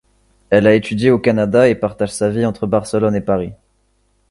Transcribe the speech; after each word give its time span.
Elle 0.49 0.65
a 0.65 0.73
étudié 0.73 1.11
au 1.11 1.19
Canada 1.19 1.69
et 1.69 1.75
partage 1.75 2.11
sa 2.11 2.31
vie 2.31 2.43
entre 2.43 2.65
Barcelone 2.65 3.15
et 3.15 3.21
Paris. 3.21 3.53